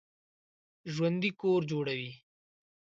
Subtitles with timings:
[0.93, 2.11] ژوندي کور جوړوي